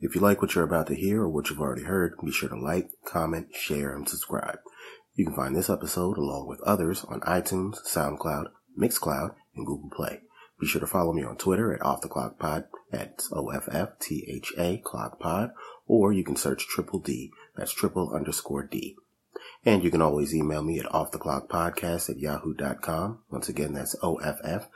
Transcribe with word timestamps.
If 0.00 0.14
you 0.14 0.20
like 0.20 0.42
what 0.42 0.54
you're 0.54 0.64
about 0.64 0.86
to 0.88 0.94
hear 0.94 1.22
or 1.22 1.28
what 1.28 1.50
you've 1.50 1.60
already 1.60 1.84
heard, 1.84 2.14
be 2.24 2.30
sure 2.30 2.48
to 2.48 2.56
like, 2.56 2.90
comment, 3.04 3.48
share, 3.54 3.94
and 3.94 4.08
subscribe. 4.08 4.58
You 5.14 5.26
can 5.26 5.34
find 5.34 5.56
this 5.56 5.70
episode 5.70 6.18
along 6.18 6.48
with 6.48 6.60
others 6.62 7.04
on 7.04 7.20
iTunes, 7.20 7.78
SoundCloud, 7.86 8.46
Mixcloud, 8.78 9.34
and 9.54 9.66
Google 9.66 9.90
Play. 9.94 10.20
Be 10.60 10.66
sure 10.66 10.80
to 10.80 10.86
follow 10.86 11.12
me 11.12 11.22
on 11.24 11.36
Twitter 11.36 11.72
at 11.72 11.82
Off 11.82 12.00
the 12.00 12.08
Clock 12.08 12.38
Pod, 12.38 12.64
at 12.92 13.22
O-F-F-T-H-A 13.32 14.78
Clock 14.84 15.18
Pod, 15.20 15.50
or 15.86 16.12
you 16.12 16.24
can 16.24 16.36
search 16.36 16.66
Triple 16.66 17.00
D, 17.00 17.30
that's 17.56 17.72
triple 17.72 18.12
underscore 18.14 18.64
D. 18.64 18.96
And 19.64 19.82
you 19.82 19.90
can 19.90 20.02
always 20.02 20.34
email 20.34 20.62
me 20.62 20.78
at 20.78 20.86
offtheclockpodcast 20.86 22.10
at 22.10 22.18
yahoo.com. 22.18 23.20
Once 23.30 23.48
again, 23.48 23.72
that's 23.72 23.96
O-F-F-T-H-A 24.02 24.70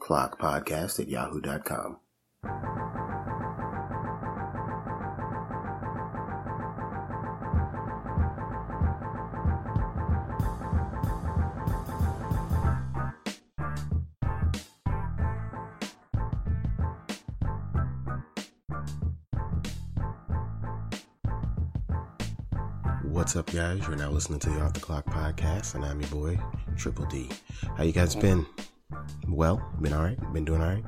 clockpodcast 0.00 1.00
at 1.00 1.08
yahoo.com. 1.08 1.98
What's 23.16 23.34
up, 23.34 23.50
guys? 23.50 23.80
You're 23.86 23.96
now 23.96 24.10
listening 24.10 24.40
to 24.40 24.50
the 24.50 24.60
Off 24.60 24.74
the 24.74 24.80
Clock 24.80 25.06
podcast, 25.06 25.74
and 25.74 25.86
I'm 25.86 25.98
your 26.02 26.10
boy, 26.10 26.38
Triple 26.76 27.06
D. 27.06 27.30
How 27.78 27.82
you 27.82 27.92
guys 27.92 28.14
been? 28.14 28.44
Well, 29.26 29.66
been 29.80 29.94
alright? 29.94 30.18
Been 30.34 30.44
doing 30.44 30.60
alright? 30.60 30.84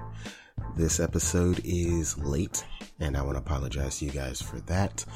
This 0.76 1.00
episode 1.00 1.62
is 1.64 2.18
late, 2.18 2.66
and 3.00 3.16
I 3.16 3.22
want 3.22 3.36
to 3.36 3.38
apologize 3.38 3.98
to 3.98 4.04
you 4.04 4.10
guys 4.10 4.42
for 4.42 4.60
that. 4.60 5.06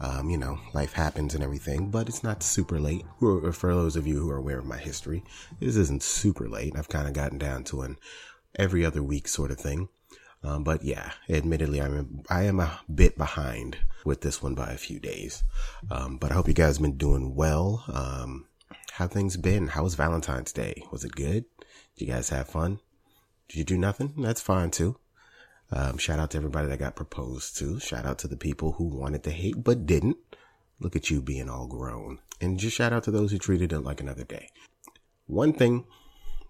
Um, 0.00 0.30
you 0.30 0.38
know, 0.38 0.58
life 0.72 0.94
happens 0.94 1.34
and 1.34 1.44
everything, 1.44 1.90
but 1.90 2.08
it's 2.08 2.24
not 2.24 2.42
super 2.42 2.80
late. 2.80 3.04
For 3.20 3.74
those 3.74 3.96
of 3.96 4.06
you 4.06 4.18
who 4.18 4.30
are 4.30 4.38
aware 4.38 4.58
of 4.58 4.64
my 4.64 4.78
history, 4.78 5.22
this 5.60 5.76
isn't 5.76 6.02
super 6.02 6.48
late. 6.48 6.72
I've 6.74 6.88
kind 6.88 7.06
of 7.06 7.12
gotten 7.12 7.36
down 7.36 7.64
to 7.64 7.82
an 7.82 7.98
every 8.58 8.82
other 8.82 9.02
week 9.02 9.28
sort 9.28 9.50
of 9.50 9.58
thing. 9.58 9.90
Um, 10.44 10.64
but 10.64 10.82
yeah, 10.82 11.12
admittedly, 11.28 11.80
I'm 11.80 12.22
I 12.28 12.44
am 12.44 12.58
a 12.60 12.80
bit 12.92 13.16
behind 13.16 13.78
with 14.04 14.22
this 14.22 14.42
one 14.42 14.54
by 14.54 14.72
a 14.72 14.78
few 14.78 14.98
days. 14.98 15.44
Um, 15.90 16.16
but 16.16 16.30
I 16.30 16.34
hope 16.34 16.48
you 16.48 16.54
guys 16.54 16.78
been 16.78 16.96
doing 16.96 17.34
well. 17.34 17.84
Um, 17.92 18.46
how 18.92 19.06
things 19.06 19.36
been? 19.36 19.68
How 19.68 19.84
was 19.84 19.94
Valentine's 19.94 20.52
Day? 20.52 20.82
Was 20.90 21.04
it 21.04 21.12
good? 21.12 21.44
Did 21.96 22.06
you 22.06 22.12
guys 22.12 22.30
have 22.30 22.48
fun? 22.48 22.80
Did 23.48 23.58
you 23.58 23.64
do 23.64 23.78
nothing? 23.78 24.14
That's 24.18 24.40
fine 24.40 24.70
too. 24.70 24.98
Um, 25.70 25.96
shout 25.96 26.18
out 26.18 26.32
to 26.32 26.38
everybody 26.38 26.68
that 26.68 26.78
got 26.78 26.96
proposed 26.96 27.56
to. 27.58 27.80
Shout 27.80 28.04
out 28.04 28.18
to 28.18 28.28
the 28.28 28.36
people 28.36 28.72
who 28.72 28.84
wanted 28.84 29.22
to 29.24 29.30
hate 29.30 29.62
but 29.62 29.86
didn't. 29.86 30.18
Look 30.80 30.96
at 30.96 31.10
you 31.10 31.22
being 31.22 31.48
all 31.48 31.66
grown. 31.66 32.18
And 32.40 32.58
just 32.58 32.76
shout 32.76 32.92
out 32.92 33.04
to 33.04 33.10
those 33.10 33.30
who 33.30 33.38
treated 33.38 33.72
it 33.72 33.80
like 33.80 34.00
another 34.00 34.24
day. 34.24 34.48
One 35.26 35.52
thing 35.52 35.86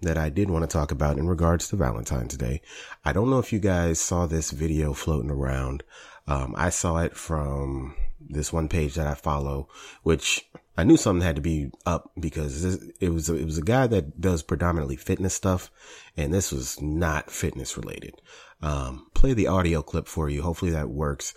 that 0.02 0.18
I 0.18 0.28
did 0.28 0.50
want 0.50 0.68
to 0.68 0.72
talk 0.72 0.90
about 0.90 1.18
in 1.18 1.28
regards 1.28 1.68
to 1.68 1.76
Valentine's 1.76 2.36
Day. 2.36 2.60
I 3.04 3.12
don't 3.12 3.30
know 3.30 3.38
if 3.38 3.52
you 3.52 3.58
guys 3.58 3.98
saw 3.98 4.26
this 4.26 4.50
video 4.50 4.92
floating 4.92 5.30
around. 5.30 5.82
Um, 6.26 6.54
I 6.56 6.70
saw 6.70 6.98
it 6.98 7.16
from 7.16 7.96
this 8.20 8.52
one 8.52 8.68
page 8.68 8.94
that 8.94 9.06
I 9.06 9.14
follow, 9.14 9.68
which 10.02 10.48
I 10.76 10.84
knew 10.84 10.96
something 10.96 11.24
had 11.24 11.36
to 11.36 11.42
be 11.42 11.70
up 11.84 12.12
because 12.18 12.62
this, 12.62 12.92
it 13.00 13.10
was 13.10 13.28
it 13.28 13.44
was 13.44 13.58
a 13.58 13.62
guy 13.62 13.86
that 13.88 14.20
does 14.20 14.42
predominantly 14.42 14.96
fitness 14.96 15.34
stuff, 15.34 15.70
and 16.16 16.32
this 16.32 16.52
was 16.52 16.80
not 16.80 17.30
fitness 17.30 17.76
related. 17.76 18.14
Um, 18.62 19.08
play 19.14 19.34
the 19.34 19.48
audio 19.48 19.82
clip 19.82 20.06
for 20.06 20.28
you. 20.28 20.42
Hopefully 20.42 20.70
that 20.72 20.88
works. 20.88 21.34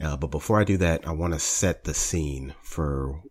Uh, 0.00 0.16
but 0.16 0.30
before 0.30 0.60
I 0.60 0.64
do 0.64 0.76
that, 0.76 1.08
I 1.08 1.12
want 1.12 1.32
to 1.32 1.38
set 1.38 1.84
the 1.84 1.94
scene 1.94 2.54
for 2.62 3.22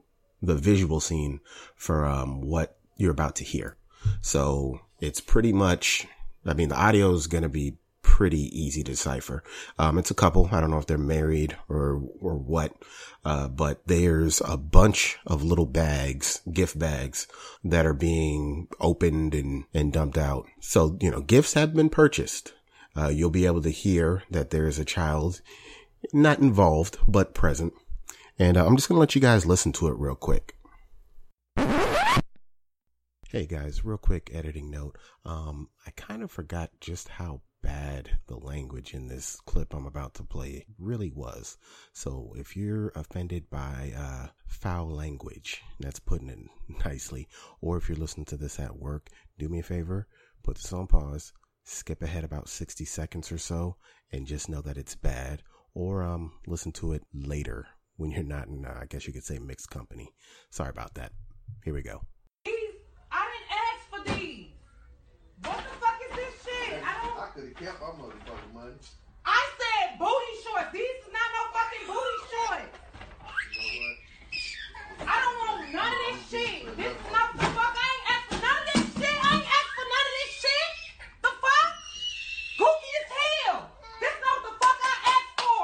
the 0.41 0.55
visual 0.55 0.99
scene 0.99 1.39
for 1.75 2.05
um, 2.05 2.41
what 2.41 2.77
you're 2.97 3.11
about 3.11 3.35
to 3.37 3.43
hear. 3.43 3.77
So 4.21 4.81
it's 4.99 5.21
pretty 5.21 5.53
much, 5.53 6.07
I 6.45 6.53
mean, 6.53 6.69
the 6.69 6.79
audio 6.79 7.13
is 7.13 7.27
going 7.27 7.43
to 7.43 7.49
be 7.49 7.77
pretty 8.01 8.57
easy 8.57 8.83
to 8.83 8.91
decipher. 8.91 9.43
Um, 9.77 9.97
it's 9.97 10.11
a 10.11 10.15
couple. 10.15 10.47
I 10.51 10.61
don't 10.61 10.71
know 10.71 10.77
if 10.77 10.85
they're 10.85 10.97
married 10.97 11.57
or, 11.67 12.01
or 12.21 12.35
what. 12.35 12.71
Uh, 13.25 13.47
but 13.47 13.85
there's 13.87 14.41
a 14.45 14.55
bunch 14.55 15.17
of 15.25 15.43
little 15.43 15.65
bags, 15.65 16.41
gift 16.53 16.77
bags 16.77 17.27
that 17.63 17.85
are 17.85 17.93
being 17.95 18.67
opened 18.79 19.33
and, 19.33 19.65
and 19.73 19.91
dumped 19.91 20.17
out. 20.17 20.45
So, 20.61 20.97
you 21.01 21.09
know, 21.09 21.21
gifts 21.21 21.53
have 21.53 21.73
been 21.73 21.89
purchased. 21.89 22.53
Uh, 22.95 23.09
you'll 23.09 23.31
be 23.31 23.47
able 23.47 23.63
to 23.63 23.71
hear 23.71 24.23
that 24.29 24.51
there 24.51 24.67
is 24.67 24.79
a 24.79 24.85
child 24.85 25.41
not 26.13 26.39
involved, 26.39 26.97
but 27.07 27.33
present. 27.33 27.73
And 28.37 28.57
uh, 28.57 28.65
I'm 28.65 28.75
just 28.75 28.87
going 28.87 28.95
to 28.97 29.01
let 29.01 29.15
you 29.15 29.21
guys 29.21 29.45
listen 29.45 29.71
to 29.73 29.87
it 29.87 29.97
real 29.97 30.15
quick. 30.15 30.54
Hey 33.31 33.47
guys, 33.47 33.83
real 33.83 33.97
quick 33.97 34.29
editing 34.31 34.69
note. 34.69 34.99
Um, 35.25 35.69
I 35.87 35.89
kind 35.91 36.21
of 36.21 36.29
forgot 36.29 36.69
just 36.79 37.07
how 37.09 37.41
bad 37.63 38.19
the 38.27 38.37
language 38.37 38.93
in 38.93 39.07
this 39.07 39.39
clip 39.47 39.73
I'm 39.73 39.87
about 39.87 40.13
to 40.15 40.23
play 40.23 40.67
really 40.77 41.09
was. 41.09 41.57
So 41.91 42.33
if 42.37 42.55
you're 42.55 42.89
offended 42.89 43.49
by 43.49 43.93
uh, 43.97 44.27
foul 44.45 44.91
language, 44.91 45.63
that's 45.79 45.99
putting 45.99 46.29
it 46.29 46.37
nicely, 46.85 47.27
or 47.61 47.77
if 47.77 47.89
you're 47.89 47.97
listening 47.97 48.27
to 48.27 48.37
this 48.37 48.59
at 48.59 48.77
work, 48.77 49.09
do 49.39 49.49
me 49.49 49.57
a 49.57 49.63
favor, 49.63 50.07
put 50.43 50.57
this 50.57 50.71
on 50.71 50.85
pause, 50.85 51.33
skip 51.63 52.03
ahead 52.03 52.23
about 52.23 52.47
60 52.47 52.85
seconds 52.85 53.31
or 53.31 53.39
so, 53.39 53.75
and 54.11 54.27
just 54.27 54.49
know 54.49 54.61
that 54.61 54.77
it's 54.77 54.95
bad, 54.95 55.41
or 55.73 56.03
um, 56.03 56.33
listen 56.45 56.71
to 56.73 56.93
it 56.93 57.01
later 57.11 57.65
when 57.97 58.11
you're 58.11 58.23
not 58.23 58.49
in, 58.49 58.65
uh, 58.65 58.77
I 58.79 58.85
guess 58.85 59.07
you 59.07 59.13
could 59.13 59.23
say, 59.23 59.39
mixed 59.39 59.71
company. 59.71 60.13
Sorry 60.51 60.69
about 60.69 60.93
that. 60.93 61.11
Here 61.63 61.73
we 61.73 61.81
go. 61.81 62.03
Could 67.35 67.51
have 67.51 67.59
kept 67.59 67.81
my 67.81 67.91
motherfucking 67.99 68.53
money. 68.53 68.79
I 69.25 69.41
said 69.59 69.99
booty 69.99 70.33
shorts. 70.39 70.71
These 70.71 70.87
is 71.03 71.11
not 71.11 71.27
no 71.35 71.41
fucking 71.51 71.83
booty 71.83 72.19
shorts. 72.31 72.71
You 73.51 73.59
know 73.59 73.75
what? 73.75 73.95
I 75.03 75.15
don't 75.19 75.37
want 75.43 75.67
none 75.75 75.91
of 75.91 75.99
this 76.15 76.23
shit. 76.31 76.63
This 76.79 76.95
is 76.95 77.11
not 77.11 77.35
the 77.35 77.43
fuck. 77.51 77.75
I 77.75 77.87
ain't 77.91 78.07
asked 78.15 78.27
for 78.31 78.39
none 78.39 78.55
of 78.55 78.67
this 78.71 78.87
shit. 78.95 79.17
I 79.19 79.29
ain't 79.35 79.51
asked 79.51 79.73
for 79.75 79.83
none 79.83 80.07
of 80.07 80.15
this 80.15 80.33
shit. 80.47 80.71
The 81.27 81.31
fuck? 81.43 81.69
Gooky 82.55 82.91
as 83.03 83.09
hell. 83.11 83.59
This 83.99 84.15
not 84.23 84.39
the 84.39 84.53
fuck 84.55 84.79
I 84.79 84.95
asked 85.11 85.35
for. 85.35 85.63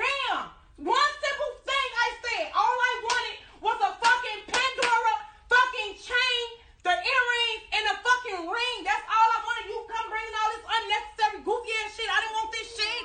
Damn. 0.00 0.48
One 0.80 1.12
simple 1.20 1.52
thing 1.68 1.88
I 1.92 2.08
said. 2.24 2.44
All 2.56 2.76
I 2.88 2.92
wanted 3.04 3.36
was 3.60 3.78
a 3.84 3.92
fucking 4.00 4.40
Pandora 4.48 5.14
fucking 5.52 5.92
chain, 6.00 6.44
the 6.88 6.96
earrings, 6.96 7.62
and 7.76 7.84
a 7.92 7.96
fucking 8.00 8.48
ring. 8.48 8.76
That's 8.88 9.04
all 9.04 9.28
I 9.36 9.40
wanted. 9.44 9.64
You 9.68 9.84
come 9.84 10.08
bringing 10.08 10.32
all 10.32 10.50
this 10.56 10.64
unnecessary 10.64 11.38
goofy 11.44 11.72
ass 11.84 11.92
shit. 11.96 12.08
I 12.08 12.18
didn't 12.24 12.36
want 12.40 12.50
this 12.52 12.68
shit. 12.76 13.04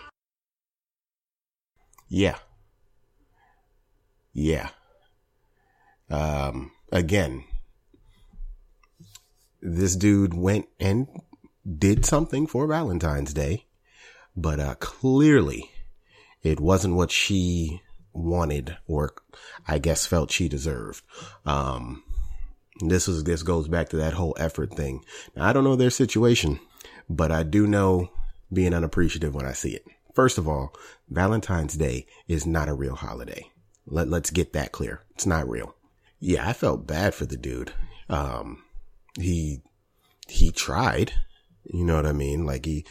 Yeah. 2.08 2.38
Yeah. 4.52 4.70
Um, 6.10 6.72
again, 6.92 7.46
this 9.62 9.96
dude 9.96 10.34
went 10.34 10.68
and 10.78 11.08
did 11.78 12.06
something 12.06 12.48
for 12.48 12.68
Valentine's 12.68 13.34
Day, 13.34 13.68
but, 14.36 14.60
uh, 14.60 14.76
clearly 14.76 15.72
it 16.44 16.60
wasn't 16.60 16.96
what 16.96 17.12
she 17.12 17.82
wanted 18.12 18.76
or 18.88 19.14
I 19.66 19.78
guess 19.78 20.06
felt 20.06 20.32
she 20.32 20.50
deserved. 20.50 21.02
Um, 21.46 22.04
this 22.82 23.08
is, 23.08 23.24
this 23.24 23.44
goes 23.44 23.70
back 23.70 23.88
to 23.90 23.98
that 23.98 24.16
whole 24.16 24.36
effort 24.38 24.74
thing. 24.74 25.06
Now, 25.34 25.46
I 25.48 25.54
don't 25.54 25.64
know 25.64 25.78
their 25.78 25.92
situation, 25.92 26.60
but 27.10 27.32
I 27.32 27.44
do 27.44 27.68
know 27.68 28.12
being 28.52 28.74
unappreciative 28.74 29.34
when 29.34 29.46
I 29.46 29.54
see 29.54 29.76
it. 29.76 29.86
First 30.14 30.38
of 30.38 30.46
all, 30.46 30.74
Valentine's 31.10 31.78
Day 31.78 32.06
is 32.28 32.46
not 32.46 32.68
a 32.68 32.74
real 32.74 32.96
holiday. 32.96 33.50
Let, 33.86 34.08
let's 34.08 34.30
get 34.30 34.54
that 34.54 34.72
clear. 34.72 35.02
It's 35.12 35.26
not 35.26 35.50
real. 35.50 35.76
Yeah, 36.20 36.48
I 36.48 36.54
felt 36.54 36.88
bad 36.88 37.14
for 37.14 37.26
the 37.26 37.38
dude. 37.38 37.74
Um, 38.10 38.64
he, 39.20 39.62
he 40.28 40.52
tried. 40.52 41.14
You 41.66 41.86
know 41.86 41.96
what 41.96 42.06
I 42.06 42.12
mean? 42.12 42.46
Like 42.46 42.66
he, 42.66 42.86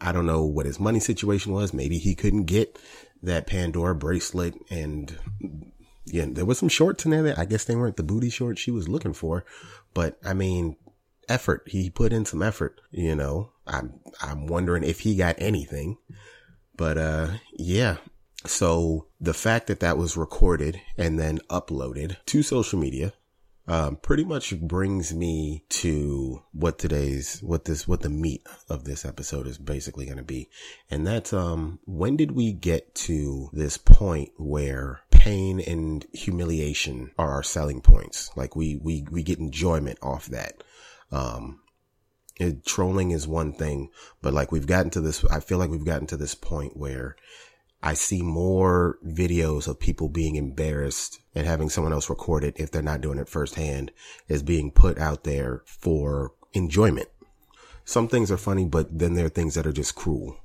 I 0.00 0.12
don't 0.12 0.26
know 0.26 0.44
what 0.44 0.66
his 0.66 0.80
money 0.80 1.00
situation 1.00 1.52
was. 1.52 1.74
Maybe 1.74 1.98
he 1.98 2.14
couldn't 2.14 2.44
get 2.44 2.78
that 3.22 3.46
Pandora 3.46 3.94
bracelet 3.94 4.54
and 4.70 5.16
yeah, 6.06 6.26
there 6.28 6.44
was 6.44 6.58
some 6.58 6.68
shorts 6.68 7.04
in 7.04 7.10
there 7.10 7.22
that 7.22 7.38
I 7.38 7.44
guess 7.44 7.64
they 7.64 7.76
weren't 7.76 7.96
the 7.96 8.02
booty 8.02 8.30
shorts 8.30 8.60
she 8.60 8.70
was 8.70 8.88
looking 8.88 9.12
for, 9.12 9.44
but 9.94 10.18
I 10.24 10.34
mean, 10.34 10.76
effort. 11.28 11.62
He 11.66 11.88
put 11.90 12.12
in 12.12 12.24
some 12.24 12.42
effort, 12.42 12.80
you 12.90 13.14
know. 13.14 13.52
I'm 13.66 14.00
I'm 14.20 14.46
wondering 14.46 14.82
if 14.82 15.00
he 15.00 15.16
got 15.16 15.36
anything. 15.38 15.98
But 16.76 16.98
uh 16.98 17.28
yeah. 17.56 17.98
So 18.46 19.06
the 19.20 19.34
fact 19.34 19.66
that 19.66 19.80
that 19.80 19.98
was 19.98 20.16
recorded 20.16 20.80
and 20.96 21.18
then 21.18 21.38
uploaded 21.50 22.16
to 22.26 22.42
social 22.42 22.78
media 22.78 23.12
um, 23.68 23.96
pretty 23.96 24.24
much 24.24 24.58
brings 24.58 25.14
me 25.14 25.64
to 25.68 26.42
what 26.52 26.78
today's, 26.78 27.40
what 27.40 27.66
this, 27.66 27.86
what 27.86 28.00
the 28.00 28.08
meat 28.08 28.44
of 28.68 28.84
this 28.84 29.04
episode 29.04 29.46
is 29.46 29.58
basically 29.58 30.06
going 30.06 30.16
to 30.16 30.24
be. 30.24 30.48
And 30.90 31.06
that's, 31.06 31.32
um, 31.32 31.78
when 31.84 32.16
did 32.16 32.32
we 32.32 32.52
get 32.52 32.94
to 32.96 33.50
this 33.52 33.76
point 33.76 34.30
where 34.38 35.02
pain 35.10 35.60
and 35.60 36.04
humiliation 36.12 37.12
are 37.18 37.30
our 37.30 37.42
selling 37.42 37.80
points? 37.80 38.30
Like 38.34 38.56
we, 38.56 38.76
we, 38.82 39.06
we 39.10 39.22
get 39.22 39.38
enjoyment 39.38 39.98
off 40.02 40.26
that. 40.26 40.64
Um, 41.12 41.60
it, 42.40 42.64
trolling 42.64 43.10
is 43.10 43.28
one 43.28 43.52
thing, 43.52 43.90
but 44.22 44.32
like 44.32 44.50
we've 44.50 44.66
gotten 44.66 44.90
to 44.92 45.00
this, 45.00 45.24
I 45.26 45.40
feel 45.40 45.58
like 45.58 45.70
we've 45.70 45.84
gotten 45.84 46.06
to 46.08 46.16
this 46.16 46.34
point 46.34 46.76
where 46.76 47.14
I 47.82 47.94
see 47.94 48.22
more 48.22 48.98
videos 49.06 49.66
of 49.66 49.80
people 49.80 50.08
being 50.08 50.36
embarrassed 50.36 51.20
and 51.34 51.46
having 51.46 51.70
someone 51.70 51.92
else 51.92 52.10
record 52.10 52.44
it 52.44 52.58
if 52.58 52.70
they're 52.70 52.82
not 52.82 53.00
doing 53.00 53.18
it 53.18 53.28
firsthand 53.28 53.90
is 54.28 54.42
being 54.42 54.70
put 54.70 54.98
out 54.98 55.24
there 55.24 55.62
for 55.64 56.32
enjoyment. 56.52 57.08
Some 57.84 58.06
things 58.06 58.30
are 58.30 58.36
funny, 58.36 58.66
but 58.66 58.98
then 58.98 59.14
there 59.14 59.26
are 59.26 59.30
things 59.30 59.54
that 59.54 59.66
are 59.66 59.72
just 59.72 59.94
cruel. 59.94 60.36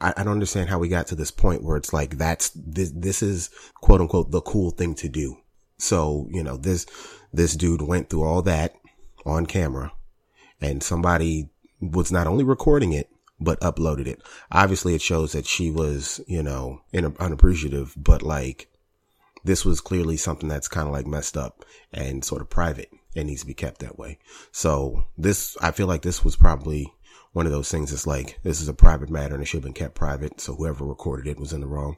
I, 0.00 0.12
I 0.16 0.24
don't 0.24 0.34
understand 0.34 0.68
how 0.68 0.78
we 0.78 0.88
got 0.88 1.06
to 1.08 1.14
this 1.14 1.30
point 1.30 1.62
where 1.62 1.76
it's 1.76 1.92
like 1.92 2.18
that's 2.18 2.50
this 2.50 2.92
this 2.94 3.22
is 3.22 3.50
quote 3.74 4.00
unquote 4.00 4.30
the 4.30 4.42
cool 4.42 4.70
thing 4.70 4.94
to 4.96 5.08
do. 5.08 5.38
So, 5.78 6.28
you 6.30 6.42
know, 6.42 6.56
this 6.56 6.86
this 7.32 7.56
dude 7.56 7.82
went 7.82 8.10
through 8.10 8.22
all 8.24 8.42
that 8.42 8.74
on 9.24 9.46
camera 9.46 9.92
and 10.60 10.82
somebody 10.82 11.48
was 11.80 12.12
not 12.12 12.26
only 12.26 12.44
recording 12.44 12.92
it, 12.92 13.10
but 13.42 13.60
uploaded 13.60 14.06
it. 14.06 14.22
Obviously 14.50 14.94
it 14.94 15.02
shows 15.02 15.32
that 15.32 15.46
she 15.46 15.70
was, 15.70 16.20
you 16.26 16.42
know, 16.42 16.80
in, 16.92 17.04
unappreciative, 17.18 17.94
but 17.96 18.22
like 18.22 18.68
this 19.44 19.64
was 19.64 19.80
clearly 19.80 20.16
something 20.16 20.48
that's 20.48 20.68
kind 20.68 20.86
of 20.86 20.92
like 20.92 21.06
messed 21.06 21.36
up 21.36 21.64
and 21.92 22.24
sort 22.24 22.42
of 22.42 22.50
private 22.50 22.90
and 23.14 23.28
needs 23.28 23.40
to 23.42 23.46
be 23.46 23.54
kept 23.54 23.80
that 23.80 23.98
way. 23.98 24.18
So 24.52 25.04
this, 25.18 25.56
I 25.60 25.72
feel 25.72 25.86
like 25.86 26.02
this 26.02 26.24
was 26.24 26.36
probably 26.36 26.92
one 27.32 27.46
of 27.46 27.52
those 27.52 27.70
things 27.70 27.90
that's 27.90 28.06
like, 28.06 28.38
this 28.42 28.60
is 28.60 28.68
a 28.68 28.74
private 28.74 29.10
matter 29.10 29.34
and 29.34 29.42
it 29.42 29.46
should 29.46 29.58
have 29.58 29.64
been 29.64 29.72
kept 29.72 29.94
private. 29.94 30.40
So 30.40 30.54
whoever 30.54 30.84
recorded 30.84 31.26
it 31.26 31.40
was 31.40 31.52
in 31.52 31.60
the 31.60 31.66
wrong. 31.66 31.96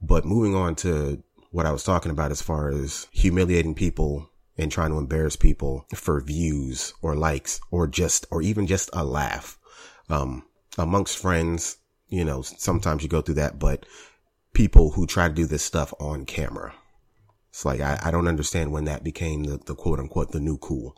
But 0.00 0.24
moving 0.24 0.54
on 0.54 0.74
to 0.76 1.22
what 1.50 1.66
I 1.66 1.72
was 1.72 1.84
talking 1.84 2.10
about 2.10 2.30
as 2.30 2.42
far 2.42 2.70
as 2.70 3.06
humiliating 3.12 3.74
people 3.74 4.28
and 4.58 4.70
trying 4.70 4.90
to 4.90 4.98
embarrass 4.98 5.36
people 5.36 5.86
for 5.94 6.20
views 6.20 6.94
or 7.00 7.14
likes 7.14 7.60
or 7.70 7.86
just, 7.86 8.26
or 8.30 8.42
even 8.42 8.66
just 8.66 8.90
a 8.92 9.04
laugh. 9.04 9.58
Um, 10.10 10.44
amongst 10.78 11.18
friends, 11.18 11.78
you 12.08 12.24
know, 12.24 12.42
sometimes 12.42 13.02
you 13.02 13.08
go 13.08 13.22
through 13.22 13.36
that, 13.36 13.58
but 13.58 13.86
people 14.52 14.90
who 14.90 15.06
try 15.06 15.28
to 15.28 15.34
do 15.34 15.46
this 15.46 15.62
stuff 15.62 15.94
on 15.98 16.24
camera. 16.26 16.74
It's 17.50 17.64
like, 17.64 17.80
I, 17.80 17.98
I 18.02 18.10
don't 18.10 18.28
understand 18.28 18.72
when 18.72 18.84
that 18.84 19.04
became 19.04 19.44
the, 19.44 19.58
the 19.58 19.74
quote 19.74 19.98
unquote, 19.98 20.32
the 20.32 20.40
new 20.40 20.56
cool. 20.56 20.96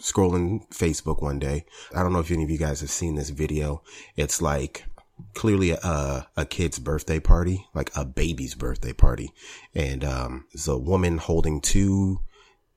Scrolling 0.00 0.68
Facebook 0.70 1.22
one 1.22 1.38
day. 1.38 1.64
I 1.94 2.02
don't 2.02 2.12
know 2.12 2.18
if 2.18 2.30
any 2.30 2.42
of 2.42 2.50
you 2.50 2.58
guys 2.58 2.80
have 2.80 2.90
seen 2.90 3.14
this 3.14 3.30
video. 3.30 3.82
It's 4.16 4.42
like 4.42 4.84
clearly 5.34 5.70
a, 5.70 6.26
a 6.36 6.44
kid's 6.44 6.80
birthday 6.80 7.20
party, 7.20 7.66
like 7.72 7.90
a 7.94 8.04
baby's 8.04 8.56
birthday 8.56 8.92
party. 8.92 9.32
And, 9.74 10.02
um, 10.04 10.46
it's 10.50 10.66
a 10.66 10.76
woman 10.76 11.18
holding 11.18 11.60
two 11.60 12.20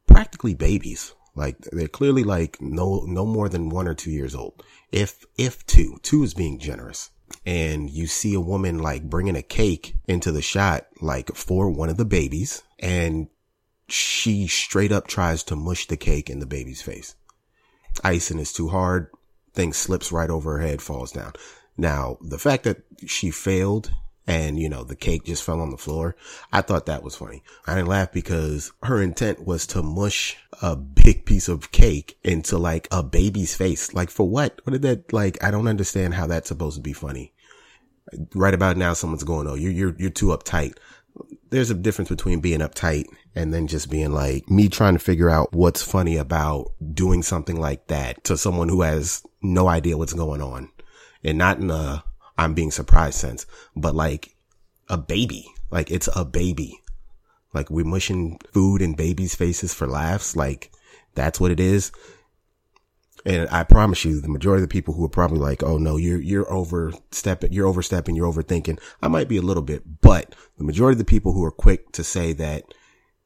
practically 0.05 0.53
babies. 0.53 1.13
Like 1.35 1.57
they're 1.71 1.87
clearly 1.87 2.23
like 2.23 2.61
no, 2.61 3.05
no 3.07 3.25
more 3.25 3.49
than 3.49 3.69
one 3.69 3.87
or 3.87 3.93
two 3.93 4.11
years 4.11 4.33
old. 4.33 4.63
If, 4.91 5.25
if 5.37 5.65
two, 5.65 5.97
two 6.01 6.23
is 6.23 6.33
being 6.33 6.59
generous 6.59 7.11
and 7.45 7.89
you 7.89 8.07
see 8.07 8.33
a 8.33 8.39
woman 8.39 8.79
like 8.79 9.09
bringing 9.09 9.35
a 9.35 9.41
cake 9.41 9.95
into 10.07 10.31
the 10.31 10.41
shot, 10.41 10.87
like 11.01 11.35
for 11.35 11.69
one 11.69 11.89
of 11.89 11.97
the 11.97 12.05
babies 12.05 12.63
and 12.79 13.27
she 13.87 14.47
straight 14.47 14.91
up 14.91 15.07
tries 15.07 15.43
to 15.43 15.55
mush 15.55 15.87
the 15.87 15.97
cake 15.97 16.29
in 16.29 16.39
the 16.39 16.45
baby's 16.45 16.81
face. 16.81 17.15
Icing 18.03 18.39
is 18.39 18.51
too 18.51 18.69
hard. 18.69 19.09
Thing 19.53 19.73
slips 19.73 20.11
right 20.11 20.29
over 20.29 20.57
her 20.57 20.65
head, 20.65 20.81
falls 20.81 21.11
down. 21.11 21.33
Now, 21.77 22.17
the 22.21 22.37
fact 22.37 22.63
that 22.63 22.83
she 23.05 23.31
failed 23.31 23.91
and, 24.27 24.57
you 24.59 24.69
know, 24.69 24.83
the 24.83 24.95
cake 24.95 25.25
just 25.25 25.43
fell 25.43 25.61
on 25.61 25.69
the 25.69 25.77
floor. 25.77 26.15
I 26.51 26.61
thought 26.61 26.87
that 26.87 27.03
was 27.03 27.15
funny. 27.15 27.43
I 27.67 27.75
didn't 27.75 27.89
laugh 27.89 28.11
because 28.11 28.71
her 28.83 29.01
intent 29.01 29.45
was 29.45 29.67
to 29.67 29.83
mush 29.83 30.35
a 30.61 30.75
big 30.75 31.25
piece 31.25 31.47
of 31.47 31.71
cake 31.71 32.17
into 32.23 32.57
like 32.57 32.87
a 32.91 33.03
baby's 33.03 33.55
face. 33.55 33.93
Like 33.93 34.09
for 34.09 34.27
what? 34.27 34.59
What 34.63 34.73
did 34.73 34.81
that, 34.81 35.13
like, 35.13 35.43
I 35.43 35.51
don't 35.51 35.67
understand 35.67 36.15
how 36.15 36.25
that's 36.25 36.47
supposed 36.47 36.77
to 36.77 36.81
be 36.81 36.93
funny. 36.93 37.33
Right 38.33 38.53
about 38.53 38.77
now, 38.77 38.93
someone's 38.93 39.23
going, 39.23 39.47
Oh, 39.47 39.55
you're, 39.55 39.71
you're, 39.71 39.95
you're 39.97 40.09
too 40.09 40.27
uptight. 40.27 40.77
There's 41.51 41.69
a 41.69 41.75
difference 41.75 42.09
between 42.09 42.41
being 42.41 42.59
uptight 42.59 43.05
and 43.35 43.53
then 43.53 43.67
just 43.67 43.91
being 43.91 44.11
like 44.11 44.49
me 44.49 44.69
trying 44.69 44.93
to 44.93 44.99
figure 44.99 45.29
out 45.29 45.53
what's 45.53 45.83
funny 45.83 46.17
about 46.17 46.71
doing 46.93 47.21
something 47.21 47.59
like 47.59 47.87
that 47.87 48.23
to 48.23 48.37
someone 48.37 48.69
who 48.69 48.81
has 48.81 49.23
no 49.41 49.67
idea 49.67 49.97
what's 49.97 50.13
going 50.13 50.41
on 50.41 50.69
and 51.23 51.37
not 51.37 51.59
in 51.59 51.69
a, 51.69 52.03
I'm 52.37 52.53
being 52.53 52.71
surprised 52.71 53.17
sense, 53.17 53.45
but 53.75 53.95
like 53.95 54.35
a 54.89 54.97
baby, 54.97 55.47
like 55.71 55.91
it's 55.91 56.09
a 56.15 56.25
baby. 56.25 56.81
Like 57.53 57.69
we're 57.69 57.85
mushing 57.85 58.39
food 58.51 58.81
in 58.81 58.95
babies' 58.95 59.35
faces 59.35 59.73
for 59.73 59.87
laughs. 59.87 60.35
Like 60.35 60.71
that's 61.13 61.39
what 61.39 61.51
it 61.51 61.59
is. 61.59 61.91
And 63.25 63.49
I 63.49 63.63
promise 63.63 64.05
you, 64.05 64.21
the 64.21 64.29
majority 64.29 64.61
of 64.61 64.69
the 64.69 64.73
people 64.73 64.93
who 64.93 65.05
are 65.05 65.09
probably 65.09 65.39
like, 65.39 65.63
"Oh 65.63 65.77
no, 65.77 65.97
you're 65.97 66.21
you're 66.21 66.51
overstepping, 66.51 67.53
you're 67.53 67.65
overstepping, 67.65 68.15
you're 68.15 68.31
overthinking." 68.31 68.79
I 69.01 69.07
might 69.07 69.27
be 69.27 69.37
a 69.37 69.41
little 69.41 69.63
bit, 69.63 70.01
but 70.01 70.35
the 70.57 70.63
majority 70.63 70.95
of 70.95 70.99
the 70.99 71.05
people 71.05 71.33
who 71.33 71.43
are 71.43 71.51
quick 71.51 71.91
to 71.93 72.03
say 72.03 72.33
that 72.33 72.65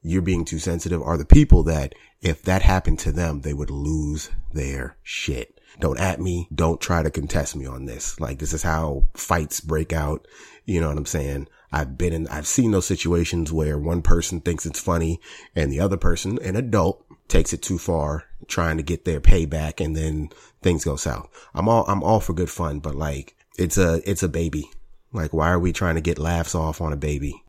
you're 0.02 0.22
being 0.22 0.46
too 0.46 0.60
sensitive 0.60 1.02
are 1.02 1.18
the 1.18 1.26
people 1.26 1.64
that 1.64 1.96
if 2.22 2.42
that 2.44 2.62
happened 2.62 3.00
to 3.00 3.12
them, 3.12 3.42
they 3.42 3.54
would 3.54 3.70
lose 3.70 4.30
their 4.54 4.98
shit. 5.04 5.59
Don't 5.80 6.00
at 6.00 6.20
me. 6.20 6.48
Don't 6.54 6.82
try 6.82 7.04
to 7.04 7.12
contest 7.12 7.56
me 7.56 7.66
on 7.66 7.86
this. 7.86 8.20
Like 8.20 8.40
this 8.40 8.54
is 8.54 8.64
how 8.64 9.08
fights 9.14 9.62
break 9.62 9.94
out. 9.94 10.28
You 10.66 10.82
know 10.82 10.90
what 10.90 10.98
I'm 10.98 11.06
saying? 11.06 11.48
I've 11.72 11.98
been 11.98 12.14
in, 12.14 12.28
I've 12.28 12.48
seen 12.48 12.72
those 12.72 12.86
situations 12.86 13.52
where 13.52 13.78
one 13.78 14.02
person 14.02 14.42
thinks 14.42 14.66
it's 14.66 14.80
funny 14.80 15.20
and 15.56 15.72
the 15.72 15.80
other 15.80 15.98
person, 15.98 16.40
an 16.42 16.56
adult, 16.56 17.06
takes 17.28 17.54
it 17.54 17.62
too 17.62 17.78
far, 17.78 18.26
trying 18.48 18.78
to 18.78 18.84
get 18.84 19.06
their 19.06 19.22
payback 19.22 19.84
and 19.84 19.96
then 19.96 20.30
things 20.62 20.84
go 20.84 20.96
south. 20.96 21.30
I'm 21.54 21.70
all, 21.70 21.86
I'm 21.88 22.04
all 22.04 22.20
for 22.20 22.34
good 22.34 22.50
fun, 22.50 22.80
but 22.80 22.96
like 22.96 23.36
it's 23.58 23.78
a, 23.78 24.02
it's 24.10 24.24
a 24.24 24.30
baby. 24.30 24.70
Like 25.14 25.34
why 25.34 25.50
are 25.50 25.60
we 25.60 25.72
trying 25.72 25.96
to 25.96 26.02
get 26.02 26.18
laughs 26.18 26.56
off 26.56 26.82
on 26.82 26.92
a 26.92 26.98
baby? 26.98 27.44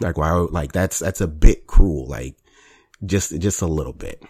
Like 0.00 0.16
why, 0.16 0.32
like 0.32 0.72
that's, 0.72 0.98
that's 0.98 1.20
a 1.20 1.28
bit 1.28 1.66
cruel. 1.66 2.06
Like 2.06 2.36
just, 3.04 3.38
just 3.38 3.62
a 3.62 3.66
little 3.66 3.92
bit. 3.92 4.22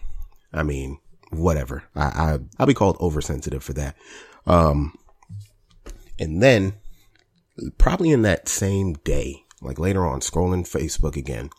I 0.52 0.64
mean, 0.64 0.98
whatever. 1.30 1.84
I, 1.94 2.02
I 2.04 2.38
I'll 2.58 2.66
be 2.66 2.74
called 2.74 2.96
oversensitive 3.00 3.62
for 3.62 3.72
that. 3.74 3.96
Um, 4.46 4.96
and 6.18 6.42
then 6.42 6.74
probably 7.78 8.10
in 8.10 8.22
that 8.22 8.48
same 8.48 8.94
day, 8.94 9.44
like 9.60 9.78
later 9.78 10.06
on, 10.06 10.20
scrolling 10.20 10.68
Facebook 10.68 11.16
again, 11.16 11.50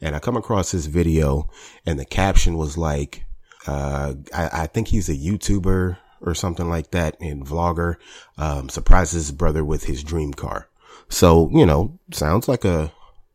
and 0.00 0.14
I 0.14 0.18
come 0.18 0.36
across 0.36 0.72
this 0.72 0.86
video, 0.86 1.48
and 1.84 1.98
the 1.98 2.04
caption 2.04 2.56
was 2.56 2.76
like, 2.78 3.24
uh, 3.66 4.14
I, 4.34 4.50
I 4.52 4.66
think 4.66 4.88
he's 4.88 5.08
a 5.08 5.16
YouTuber 5.16 5.96
or 6.20 6.34
something 6.34 6.68
like 6.68 6.92
that, 6.92 7.16
and 7.20 7.46
vlogger, 7.46 7.96
um, 8.38 8.68
surprises 8.68 9.26
his 9.26 9.32
brother 9.32 9.64
with 9.64 9.84
his 9.84 10.02
dream 10.02 10.32
car. 10.32 10.68
So 11.08 11.50
you 11.52 11.66
know, 11.66 11.98
sounds 12.12 12.48
like 12.48 12.64
a 12.64 12.92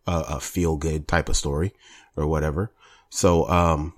a, 0.08 0.24
a 0.30 0.40
feel 0.40 0.78
good 0.78 1.08
type 1.08 1.30
of 1.30 1.36
story 1.38 1.74
or 2.16 2.28
whatever. 2.28 2.72
So 3.10 3.48
um, 3.50 3.94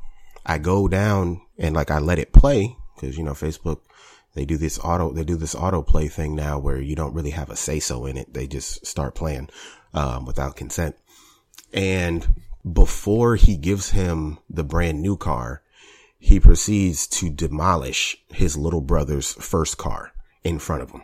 I 0.45 0.57
go 0.57 0.88
down 0.88 1.41
and 1.57 1.75
like 1.75 1.91
I 1.91 2.00
let 2.00 2.19
it 2.19 2.33
play 2.33 2.75
because, 2.95 3.17
you 3.17 3.23
know, 3.23 3.33
Facebook, 3.33 3.79
they 4.35 4.45
do 4.45 4.57
this 4.57 4.79
auto, 4.79 5.12
they 5.12 5.23
do 5.23 5.35
this 5.35 5.55
auto 5.55 5.81
play 5.81 6.07
thing 6.07 6.35
now 6.35 6.57
where 6.59 6.79
you 6.79 6.95
don't 6.95 7.13
really 7.13 7.31
have 7.31 7.50
a 7.50 7.55
say 7.55 7.79
so 7.79 8.05
in 8.05 8.17
it. 8.17 8.33
They 8.33 8.47
just 8.47 8.85
start 8.85 9.15
playing, 9.15 9.50
um, 9.93 10.25
without 10.25 10.55
consent. 10.55 10.95
And 11.73 12.41
before 12.71 13.35
he 13.35 13.57
gives 13.57 13.91
him 13.91 14.39
the 14.50 14.63
brand 14.63 15.01
new 15.01 15.17
car, 15.17 15.62
he 16.19 16.39
proceeds 16.39 17.05
to 17.07 17.29
demolish 17.29 18.17
his 18.29 18.55
little 18.55 18.81
brother's 18.81 19.33
first 19.33 19.77
car 19.77 20.13
in 20.43 20.57
front 20.57 20.81
of 20.81 20.91
him, 20.91 21.03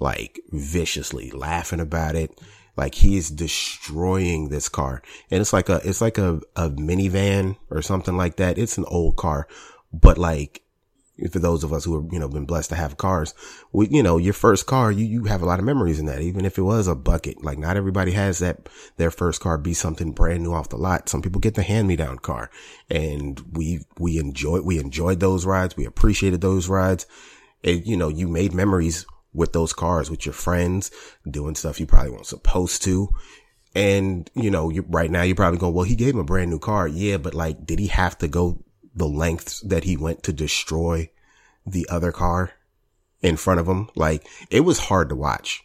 like 0.00 0.40
viciously 0.50 1.30
laughing 1.30 1.80
about 1.80 2.16
it. 2.16 2.40
Like 2.76 2.94
he 2.94 3.16
is 3.16 3.30
destroying 3.30 4.48
this 4.48 4.68
car 4.68 5.02
and 5.30 5.40
it's 5.40 5.52
like 5.52 5.68
a, 5.68 5.80
it's 5.84 6.00
like 6.00 6.18
a, 6.18 6.40
a 6.56 6.70
minivan 6.70 7.56
or 7.70 7.82
something 7.82 8.16
like 8.16 8.36
that. 8.36 8.58
It's 8.58 8.78
an 8.78 8.84
old 8.86 9.16
car, 9.16 9.46
but 9.92 10.18
like, 10.18 10.62
for 11.30 11.38
those 11.38 11.64
of 11.64 11.70
us 11.70 11.84
who 11.84 12.00
have, 12.00 12.10
you 12.10 12.18
know, 12.18 12.28
been 12.28 12.46
blessed 12.46 12.70
to 12.70 12.76
have 12.76 12.96
cars, 12.96 13.34
we, 13.72 13.88
you 13.88 14.02
know, 14.02 14.16
your 14.16 14.32
first 14.32 14.64
car, 14.64 14.90
you, 14.90 15.04
you 15.04 15.24
have 15.24 15.42
a 15.42 15.44
lot 15.44 15.58
of 15.58 15.66
memories 15.66 15.98
in 15.98 16.06
that, 16.06 16.22
even 16.22 16.46
if 16.46 16.56
it 16.56 16.62
was 16.62 16.86
a 16.86 16.94
bucket. 16.94 17.44
Like 17.44 17.58
not 17.58 17.76
everybody 17.76 18.12
has 18.12 18.38
that, 18.38 18.70
their 18.96 19.10
first 19.10 19.38
car 19.38 19.58
be 19.58 19.74
something 19.74 20.12
brand 20.12 20.42
new 20.42 20.54
off 20.54 20.70
the 20.70 20.78
lot. 20.78 21.10
Some 21.10 21.20
people 21.20 21.38
get 21.38 21.56
the 21.56 21.62
hand 21.62 21.88
me 21.88 21.96
down 21.96 22.20
car 22.20 22.50
and 22.88 23.38
we, 23.52 23.84
we 23.98 24.18
enjoyed, 24.18 24.64
we 24.64 24.78
enjoyed 24.78 25.20
those 25.20 25.44
rides. 25.44 25.76
We 25.76 25.84
appreciated 25.84 26.40
those 26.40 26.70
rides. 26.70 27.04
And, 27.62 27.86
you 27.86 27.98
know, 27.98 28.08
you 28.08 28.26
made 28.26 28.54
memories 28.54 29.04
with 29.32 29.52
those 29.52 29.72
cars 29.72 30.10
with 30.10 30.26
your 30.26 30.32
friends 30.32 30.90
doing 31.28 31.54
stuff 31.54 31.78
you 31.78 31.86
probably 31.86 32.10
weren't 32.10 32.26
supposed 32.26 32.82
to. 32.82 33.08
And, 33.74 34.28
you 34.34 34.50
know, 34.50 34.72
right 34.88 35.10
now 35.10 35.22
you're 35.22 35.36
probably 35.36 35.58
going, 35.58 35.74
well, 35.74 35.84
he 35.84 35.94
gave 35.94 36.14
him 36.14 36.20
a 36.20 36.24
brand 36.24 36.50
new 36.50 36.58
car. 36.58 36.88
Yeah. 36.88 37.18
But 37.18 37.34
like, 37.34 37.64
did 37.64 37.78
he 37.78 37.86
have 37.86 38.18
to 38.18 38.28
go 38.28 38.64
the 38.94 39.08
lengths 39.08 39.60
that 39.60 39.84
he 39.84 39.96
went 39.96 40.22
to 40.24 40.32
destroy 40.32 41.10
the 41.66 41.88
other 41.88 42.12
car 42.12 42.52
in 43.20 43.36
front 43.36 43.60
of 43.60 43.66
him. 43.66 43.88
Like 43.94 44.26
it 44.50 44.60
was 44.60 44.78
hard 44.78 45.08
to 45.10 45.16
watch. 45.16 45.62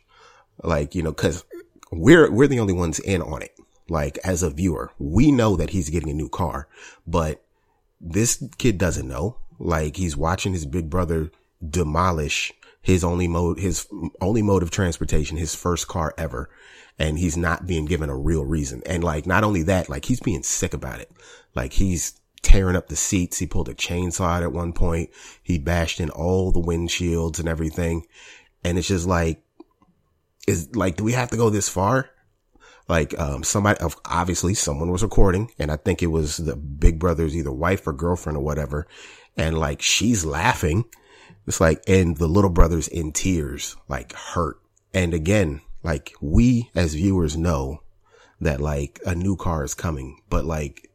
Like, 0.63 0.95
you 0.95 1.03
know, 1.03 1.13
cause 1.13 1.43
we're, 1.91 2.31
we're 2.31 2.47
the 2.47 2.59
only 2.59 2.73
ones 2.73 2.99
in 2.99 3.21
on 3.21 3.41
it. 3.41 3.51
Like 3.89 4.17
as 4.23 4.41
a 4.41 4.49
viewer, 4.49 4.91
we 4.97 5.31
know 5.31 5.55
that 5.55 5.69
he's 5.69 5.89
getting 5.89 6.09
a 6.09 6.13
new 6.13 6.29
car, 6.29 6.67
but 7.05 7.43
this 8.01 8.43
kid 8.57 8.77
doesn't 8.77 9.07
know. 9.07 9.37
Like 9.59 9.95
he's 9.95 10.17
watching 10.17 10.53
his 10.53 10.65
big 10.65 10.89
brother 10.89 11.31
demolish 11.67 12.51
his 12.85 13.03
only 13.03 13.27
mode, 13.27 13.59
his 13.59 13.87
only 14.21 14.43
mode 14.43 14.61
of 14.61 14.69
transportation, 14.69 15.37
his 15.37 15.55
first 15.55 15.87
car 15.87 16.13
ever. 16.19 16.51
And 16.99 17.17
he's 17.17 17.35
not 17.35 17.65
being 17.65 17.85
given 17.85 18.11
a 18.11 18.15
real 18.15 18.45
reason. 18.45 18.83
And 18.85 19.03
like, 19.03 19.25
not 19.25 19.43
only 19.43 19.63
that, 19.63 19.89
like 19.89 20.05
he's 20.05 20.19
being 20.19 20.43
sick 20.43 20.71
about 20.71 20.99
it. 20.99 21.11
Like 21.55 21.73
he's 21.73 22.21
tearing 22.43 22.75
up 22.75 22.87
the 22.87 22.95
seats. 22.95 23.39
He 23.39 23.47
pulled 23.47 23.69
a 23.69 23.73
chainsaw 23.73 24.37
out 24.37 24.43
at 24.43 24.51
one 24.51 24.71
point. 24.71 25.09
He 25.41 25.57
bashed 25.57 25.99
in 25.99 26.11
all 26.11 26.51
the 26.51 26.61
windshields 26.61 27.39
and 27.39 27.49
everything. 27.49 28.05
And 28.63 28.77
it's 28.77 28.87
just 28.87 29.07
like, 29.07 29.41
is 30.47 30.75
like, 30.75 30.97
do 30.97 31.03
we 31.03 31.13
have 31.13 31.31
to 31.31 31.37
go 31.37 31.49
this 31.49 31.67
far? 31.67 32.11
Like, 32.87 33.17
um, 33.19 33.43
somebody, 33.43 33.79
obviously 34.05 34.53
someone 34.53 34.91
was 34.91 35.01
recording 35.01 35.49
and 35.57 35.71
I 35.71 35.77
think 35.77 36.03
it 36.03 36.07
was 36.07 36.37
the 36.37 36.55
big 36.55 36.99
brother's 36.99 37.35
either 37.35 37.51
wife 37.51 37.87
or 37.87 37.93
girlfriend 37.93 38.37
or 38.37 38.43
whatever. 38.43 38.85
And 39.37 39.57
like, 39.57 39.81
she's 39.81 40.25
laughing. 40.25 40.85
It's 41.47 41.61
like, 41.61 41.83
and 41.87 42.17
the 42.17 42.27
little 42.27 42.49
brother's 42.49 42.87
in 42.87 43.11
tears, 43.11 43.75
like 43.87 44.13
hurt. 44.13 44.57
And 44.93 45.13
again, 45.13 45.61
like 45.83 46.13
we 46.21 46.71
as 46.73 46.95
viewers 46.95 47.37
know 47.37 47.83
that 48.41 48.61
like 48.61 48.99
a 49.05 49.13
new 49.13 49.35
car 49.35 49.63
is 49.63 49.73
coming, 49.73 50.19
but 50.29 50.45
like, 50.45 50.89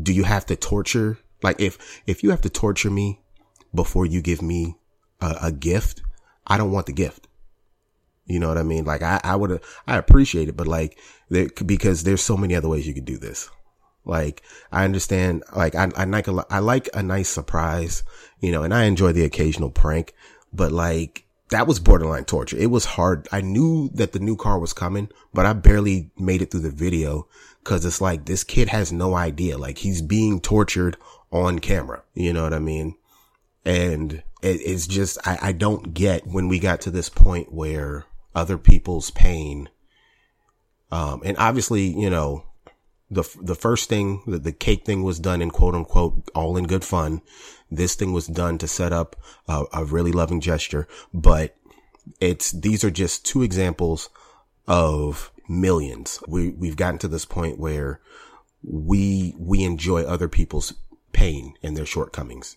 do 0.00 0.12
you 0.12 0.24
have 0.24 0.46
to 0.46 0.56
torture? 0.56 1.18
Like 1.42 1.60
if, 1.60 2.02
if 2.06 2.22
you 2.22 2.30
have 2.30 2.40
to 2.42 2.50
torture 2.50 2.90
me 2.90 3.20
before 3.74 4.06
you 4.06 4.20
give 4.20 4.42
me 4.42 4.76
a, 5.20 5.36
a 5.44 5.52
gift, 5.52 6.02
I 6.46 6.56
don't 6.56 6.72
want 6.72 6.86
the 6.86 6.92
gift. 6.92 7.28
You 8.26 8.38
know 8.38 8.48
what 8.48 8.58
I 8.58 8.62
mean? 8.62 8.84
Like 8.84 9.02
I, 9.02 9.20
I 9.22 9.36
would, 9.36 9.60
I 9.86 9.96
appreciate 9.96 10.48
it, 10.48 10.56
but 10.56 10.66
like 10.66 10.98
there, 11.28 11.48
because 11.64 12.04
there's 12.04 12.22
so 12.22 12.36
many 12.36 12.54
other 12.54 12.68
ways 12.68 12.86
you 12.86 12.94
could 12.94 13.04
do 13.04 13.18
this. 13.18 13.50
Like 14.04 14.42
I 14.72 14.84
understand, 14.84 15.44
like 15.54 15.74
I, 15.74 15.90
I 15.96 16.04
like 16.04 16.28
a, 16.28 16.44
I 16.50 16.58
like 16.58 16.88
a 16.94 17.02
nice 17.02 17.28
surprise, 17.28 18.02
you 18.40 18.50
know, 18.50 18.62
and 18.62 18.74
I 18.74 18.84
enjoy 18.84 19.12
the 19.12 19.24
occasional 19.24 19.70
prank, 19.70 20.14
but 20.52 20.72
like 20.72 21.24
that 21.50 21.66
was 21.66 21.80
borderline 21.80 22.24
torture. 22.24 22.56
It 22.56 22.70
was 22.70 22.84
hard. 22.84 23.28
I 23.32 23.40
knew 23.40 23.90
that 23.94 24.12
the 24.12 24.20
new 24.20 24.36
car 24.36 24.58
was 24.58 24.72
coming, 24.72 25.08
but 25.34 25.46
I 25.46 25.52
barely 25.52 26.10
made 26.18 26.42
it 26.42 26.50
through 26.50 26.60
the 26.60 26.70
video 26.70 27.28
Cause 27.62 27.84
it's 27.84 28.00
like 28.00 28.24
this 28.24 28.42
kid 28.42 28.68
has 28.68 28.90
no 28.90 29.14
idea. 29.14 29.58
Like 29.58 29.78
he's 29.78 30.00
being 30.00 30.40
tortured 30.40 30.96
on 31.30 31.58
camera. 31.58 32.02
You 32.14 32.32
know 32.32 32.42
what 32.42 32.54
I 32.54 32.58
mean? 32.58 32.96
And 33.64 34.22
it, 34.42 34.60
it's 34.62 34.86
just, 34.86 35.18
I, 35.26 35.38
I 35.42 35.52
don't 35.52 35.92
get 35.92 36.26
when 36.26 36.48
we 36.48 36.58
got 36.58 36.80
to 36.82 36.90
this 36.90 37.10
point 37.10 37.52
where 37.52 38.06
other 38.34 38.56
people's 38.56 39.10
pain, 39.10 39.68
um, 40.90 41.22
and 41.24 41.36
obviously, 41.36 41.82
you 41.86 42.08
know, 42.08 42.44
the, 43.10 43.24
the 43.42 43.54
first 43.54 43.88
thing, 43.88 44.22
the, 44.26 44.38
the 44.38 44.52
cake 44.52 44.84
thing 44.84 45.02
was 45.02 45.18
done 45.18 45.42
in 45.42 45.50
quote 45.50 45.74
unquote, 45.74 46.28
all 46.34 46.56
in 46.56 46.66
good 46.66 46.84
fun. 46.84 47.22
This 47.70 47.94
thing 47.94 48.12
was 48.12 48.26
done 48.26 48.58
to 48.58 48.68
set 48.68 48.92
up 48.92 49.16
a, 49.48 49.64
a 49.72 49.84
really 49.84 50.12
loving 50.12 50.40
gesture, 50.40 50.86
but 51.12 51.56
it's, 52.20 52.52
these 52.52 52.84
are 52.84 52.90
just 52.90 53.24
two 53.24 53.42
examples 53.42 54.08
of 54.66 55.32
millions. 55.48 56.22
We, 56.28 56.50
we've 56.50 56.76
gotten 56.76 56.98
to 57.00 57.08
this 57.08 57.24
point 57.24 57.58
where 57.58 58.00
we, 58.62 59.34
we 59.38 59.64
enjoy 59.64 60.02
other 60.02 60.28
people's 60.28 60.74
pain 61.12 61.54
and 61.62 61.76
their 61.76 61.86
shortcomings. 61.86 62.56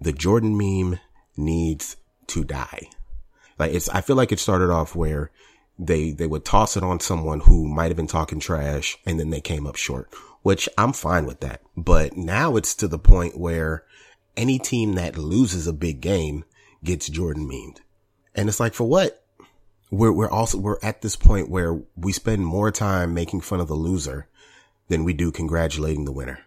The 0.00 0.12
Jordan 0.12 0.56
meme 0.56 1.00
needs 1.36 1.96
to 2.28 2.44
die. 2.44 2.90
Like 3.58 3.74
it's, 3.74 3.88
I 3.88 4.00
feel 4.00 4.16
like 4.16 4.30
it 4.30 4.38
started 4.38 4.70
off 4.70 4.94
where 4.94 5.32
they, 5.78 6.10
they 6.10 6.26
would 6.26 6.44
toss 6.44 6.76
it 6.76 6.82
on 6.82 7.00
someone 7.00 7.40
who 7.40 7.68
might 7.68 7.88
have 7.88 7.96
been 7.96 8.06
talking 8.06 8.40
trash 8.40 8.98
and 9.06 9.18
then 9.18 9.30
they 9.30 9.40
came 9.40 9.66
up 9.66 9.76
short, 9.76 10.12
which 10.42 10.68
I'm 10.76 10.92
fine 10.92 11.26
with 11.26 11.40
that. 11.40 11.62
But 11.76 12.16
now 12.16 12.56
it's 12.56 12.74
to 12.76 12.88
the 12.88 12.98
point 12.98 13.38
where 13.38 13.84
any 14.36 14.58
team 14.58 14.94
that 14.94 15.16
loses 15.16 15.66
a 15.66 15.72
big 15.72 16.00
game 16.00 16.44
gets 16.82 17.08
Jordan 17.08 17.48
memed. 17.48 17.78
And 18.34 18.48
it's 18.48 18.60
like, 18.60 18.74
for 18.74 18.88
what? 18.88 19.24
we're, 19.90 20.12
we're 20.12 20.30
also, 20.30 20.58
we're 20.58 20.78
at 20.82 21.02
this 21.02 21.16
point 21.16 21.48
where 21.48 21.80
we 21.96 22.12
spend 22.12 22.44
more 22.44 22.70
time 22.70 23.14
making 23.14 23.40
fun 23.40 23.60
of 23.60 23.68
the 23.68 23.74
loser 23.74 24.28
than 24.88 25.04
we 25.04 25.12
do 25.12 25.30
congratulating 25.30 26.04
the 26.04 26.12
winner, 26.12 26.40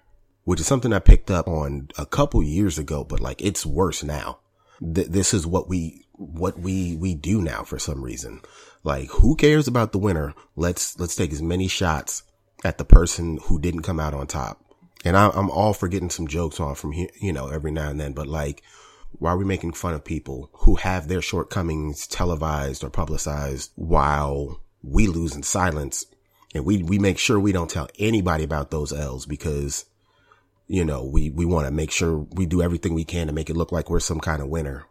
which 0.43 0.59
is 0.59 0.67
something 0.67 0.93
I 0.93 0.99
picked 0.99 1.31
up 1.31 1.47
on 1.47 1.89
a 1.97 2.05
couple 2.05 2.43
years 2.43 2.77
ago, 2.77 3.03
but 3.03 3.19
like 3.19 3.41
it's 3.41 3.65
worse 3.65 4.03
now. 4.03 4.39
Th- 4.79 5.07
this 5.07 5.33
is 5.33 5.45
what 5.45 5.69
we, 5.69 6.05
what 6.21 6.59
we, 6.59 6.95
we 6.95 7.15
do 7.15 7.41
now 7.41 7.63
for 7.63 7.79
some 7.79 8.03
reason. 8.03 8.41
Like 8.83 9.09
who 9.09 9.35
cares 9.35 9.67
about 9.67 9.91
the 9.91 9.99
winner? 9.99 10.33
Let's, 10.55 10.99
let's 10.99 11.15
take 11.15 11.31
as 11.31 11.41
many 11.41 11.67
shots 11.67 12.23
at 12.63 12.77
the 12.77 12.85
person 12.85 13.39
who 13.43 13.59
didn't 13.59 13.81
come 13.81 13.99
out 13.99 14.13
on 14.13 14.27
top. 14.27 14.63
And 15.03 15.17
I, 15.17 15.29
I'm 15.29 15.49
all 15.49 15.73
for 15.73 15.87
getting 15.87 16.09
some 16.09 16.27
jokes 16.27 16.59
on 16.59 16.75
from 16.75 16.91
here, 16.91 17.09
you 17.19 17.33
know, 17.33 17.47
every 17.47 17.71
now 17.71 17.89
and 17.89 17.99
then, 17.99 18.13
but 18.13 18.27
like, 18.27 18.63
why 19.19 19.31
are 19.31 19.37
we 19.37 19.45
making 19.45 19.73
fun 19.73 19.93
of 19.93 20.05
people 20.05 20.49
who 20.53 20.75
have 20.75 21.07
their 21.07 21.21
shortcomings 21.21 22.07
televised 22.07 22.83
or 22.83 22.89
publicized 22.89 23.71
while 23.75 24.61
we 24.83 25.07
lose 25.07 25.35
in 25.35 25.43
silence? 25.43 26.05
And 26.53 26.65
we, 26.65 26.83
we 26.83 26.99
make 26.99 27.17
sure 27.17 27.39
we 27.39 27.51
don't 27.51 27.69
tell 27.69 27.89
anybody 27.99 28.43
about 28.43 28.71
those 28.71 28.93
L's 28.93 29.25
because, 29.25 29.85
you 30.67 30.85
know, 30.85 31.03
we, 31.03 31.29
we 31.29 31.45
want 31.45 31.65
to 31.65 31.71
make 31.71 31.91
sure 31.91 32.19
we 32.31 32.45
do 32.45 32.61
everything 32.61 32.93
we 32.93 33.03
can 33.03 33.27
to 33.27 33.33
make 33.33 33.49
it 33.49 33.55
look 33.55 33.71
like 33.71 33.89
we're 33.89 33.99
some 33.99 34.19
kind 34.19 34.41
of 34.41 34.49
winner, 34.49 34.85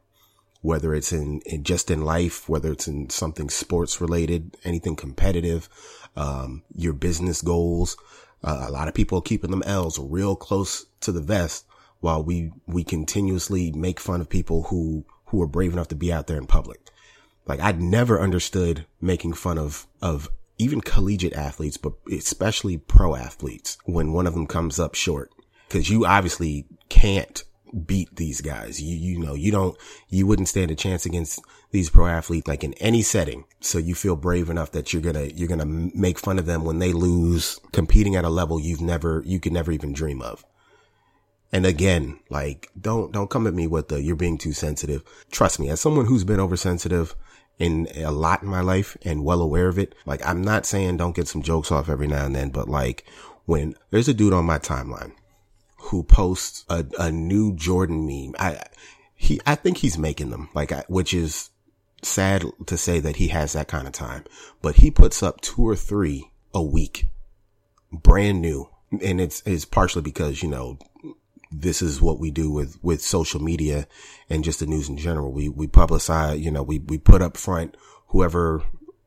whether 0.63 0.95
it's 0.95 1.13
in, 1.13 1.41
in 1.47 1.65
just 1.65 1.91
in 1.91 2.05
life, 2.05 2.49
whether 2.49 2.73
it's 2.73 2.87
in 2.87 3.09
something 3.11 3.49
sports 3.49 4.01
related, 4.01 4.57
anything 4.65 4.95
competitive, 4.95 5.69
um, 6.17 6.63
your 6.75 6.93
business 6.93 7.41
goals. 7.43 7.97
Uh, 8.43 8.67
a 8.69 8.71
lot 8.71 8.89
of 8.89 8.95
people 8.95 9.19
are 9.19 9.23
keeping 9.23 9.51
them 9.51 9.63
L's 9.65 9.99
real 9.99 10.37
close 10.37 10.87
to 11.01 11.13
the 11.13 11.21
vest 11.21 11.67
while 12.01 12.23
we, 12.23 12.53
we 12.67 12.85
continuously 12.85 13.73
make 13.73 14.01
fun 14.01 14.21
of 14.21 14.29
people 14.29 14.65
who, 14.65 15.05
who 15.27 15.41
are 15.43 15.47
brave 15.47 15.73
enough 15.73 15.89
to 15.89 15.95
be 15.95 16.13
out 16.13 16.27
there 16.27 16.39
in 16.39 16.47
public. 16.47 16.81
Like 17.47 17.61
I'd 17.61 17.81
never 17.81 18.21
understood 18.21 18.87
making 19.01 19.35
fun 19.35 19.59
of, 19.59 19.87
of 20.03 20.29
even 20.59 20.81
collegiate 20.81 21.33
athletes, 21.33 21.77
but 21.77 21.95
especially 22.11 22.77
pro 22.77 23.17
athletes 23.17 23.79
when 23.85 24.13
one 24.13 24.27
of 24.27 24.35
them 24.35 24.47
comes 24.47 24.79
up 24.79 24.95
short. 24.95 25.31
Cause 25.69 25.89
you 25.89 26.05
obviously 26.05 26.67
can't 26.89 27.45
beat 27.87 28.17
these 28.17 28.41
guys. 28.41 28.81
You, 28.83 28.97
you 28.97 29.19
know, 29.19 29.35
you 29.35 29.51
don't, 29.51 29.77
you 30.09 30.27
wouldn't 30.27 30.49
stand 30.49 30.71
a 30.71 30.75
chance 30.75 31.07
against 31.07 31.41
these 31.71 31.91
pro 31.91 32.07
athletes 32.07 32.49
like 32.49 32.65
in 32.65 32.75
any 32.75 33.03
setting. 33.03 33.45
So 33.61 33.79
you 33.79 33.95
feel 33.95 34.17
brave 34.17 34.51
enough 34.51 34.73
that 34.73 34.93
you're 34.93 35.03
gonna, 35.03 35.25
you're 35.25 35.49
gonna 35.49 35.67
make 35.67 36.19
fun 36.19 36.39
of 36.39 36.47
them 36.47 36.65
when 36.65 36.79
they 36.79 36.93
lose 36.93 37.61
competing 37.73 38.17
at 38.17 38.25
a 38.25 38.31
level 38.31 38.61
you've 38.61 38.81
never, 38.81 39.23
you 39.25 39.41
could 39.41 39.53
never 39.53 39.73
even 39.73 39.93
dream 39.93 40.23
of. 40.23 40.45
And 41.53 41.67
again, 41.67 42.21
like, 42.29 42.71
don't, 42.81 43.13
don't 43.13 43.31
come 43.31 43.47
at 43.47 43.55
me 43.55 43.67
with 43.67 43.89
the, 43.89 44.01
you're 44.01 44.17
being 44.17 44.39
too 44.39 44.53
sensitive. 44.53 45.03
Trust 45.33 45.59
me, 45.59 45.69
as 45.69 45.81
someone 45.81 46.07
who's 46.07 46.25
been 46.25 46.39
oversensitive 46.39 47.17
in 47.59 47.89
a 47.97 48.13
lot 48.13 48.43
in 48.43 48.49
my 48.49 48.61
life 48.61 48.97
and 49.05 49.25
well 49.25 49.43
aware 49.43 49.69
of 49.69 49.79
it, 49.79 49.95
like, 50.07 50.25
I'm 50.25 50.43
not 50.43 50.65
saying 50.65 50.97
don't 50.97 51.17
get 51.17 51.27
some 51.27 51.43
jokes 51.43 51.73
off 51.73 51.89
every 51.89 52.07
now 52.07 52.25
and 52.25 52.37
then, 52.37 52.51
but 52.51 52.69
like, 52.69 53.05
when 53.47 53.75
there's 53.91 54.09
a 54.09 54.15
dude 54.15 54.33
on 54.33 54.45
my 54.45 54.59
timeline 54.59 55.13
who 55.81 56.03
posts 56.03 56.65
a, 56.69 56.85
a 56.99 57.11
new 57.11 57.55
Jordan 57.55 58.07
meme, 58.07 58.35
I, 58.39 58.63
he, 59.15 59.41
I 59.47 59.55
think 59.55 59.79
he's 59.79 59.99
making 59.99 60.31
them, 60.31 60.49
like, 60.55 60.73
which 60.89 61.13
is 61.13 61.51
sad 62.03 62.45
to 62.67 62.77
say 62.77 63.01
that 63.01 63.17
he 63.17 63.29
has 63.29 63.53
that 63.53 63.69
kind 63.69 63.87
of 63.87 63.93
time, 63.93 64.25
but 64.63 64.77
he 64.77 64.91
puts 64.91 65.23
up 65.23 65.41
two 65.41 65.67
or 65.67 65.77
three 65.77 66.31
a 66.55 66.63
week, 66.63 67.07
brand 67.93 68.41
new. 68.41 68.69
And 69.03 69.21
it's, 69.21 69.43
it's 69.47 69.65
partially 69.65 70.03
because, 70.03 70.43
you 70.43 70.49
know, 70.49 70.79
this 71.51 71.83
is 71.83 72.01
what 72.01 72.19
we 72.19 72.31
do 72.31 72.51
with, 72.51 72.79
with 72.83 73.01
social 73.01 73.41
media 73.41 73.87
and 74.29 74.45
just 74.45 74.61
the 74.61 74.67
news 74.67 74.89
in 74.89 74.97
general. 74.97 75.33
We, 75.33 75.49
we 75.49 75.67
publicize, 75.67 76.41
you 76.41 76.51
know, 76.51 76.63
we, 76.63 76.79
we 76.79 76.99
put 76.99 77.23
up 77.23 77.37
front 77.37 77.77
whoever 78.09 78.63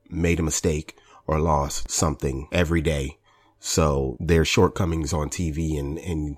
made 0.09 0.39
a 0.39 0.43
mistake 0.43 0.97
or 1.27 1.39
lost 1.39 1.89
something 1.91 2.47
every 2.51 2.81
day. 2.81 3.17
So 3.65 4.17
there's 4.19 4.49
shortcomings 4.49 5.13
on 5.13 5.29
TV 5.29 5.79
and, 5.79 5.97
and, 5.99 6.37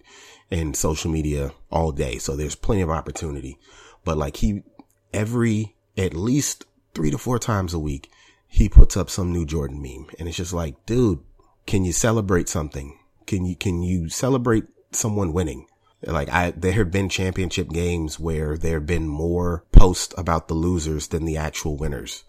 and 0.52 0.78
social 0.78 1.10
media 1.10 1.54
all 1.72 1.92
day. 1.92 2.20
So 2.20 2.36
there's 2.36 2.54
plenty 2.54 2.82
of 2.82 2.92
opportunity, 2.92 3.58
but 4.04 4.16
like 4.16 4.38
he, 4.38 4.62
every, 5.12 5.76
at 5.98 6.14
least 6.14 6.66
three 6.94 7.10
to 7.10 7.18
four 7.18 7.40
times 7.40 7.74
a 7.74 7.80
week, 7.80 8.12
he 8.48 8.70
puts 8.70 8.96
up 8.96 9.10
some 9.10 9.34
new 9.34 9.44
Jordan 9.44 9.82
meme 9.82 10.06
and 10.20 10.28
it's 10.28 10.38
just 10.38 10.54
like, 10.54 10.86
dude, 10.86 11.18
can 11.66 11.84
you 11.84 11.94
celebrate 11.94 12.48
something? 12.48 13.00
Can 13.26 13.44
you, 13.44 13.56
can 13.56 13.82
you 13.82 14.08
celebrate 14.08 14.66
someone 14.92 15.34
winning? 15.34 15.66
Like 16.04 16.30
I, 16.30 16.52
there 16.52 16.74
have 16.74 16.92
been 16.92 17.10
championship 17.10 17.70
games 17.70 18.20
where 18.20 18.56
there 18.56 18.76
have 18.76 18.86
been 18.86 19.08
more 19.08 19.66
posts 19.72 20.14
about 20.16 20.48
the 20.48 20.54
losers 20.54 21.08
than 21.08 21.26
the 21.26 21.38
actual 21.38 21.76
winners. 21.76 22.24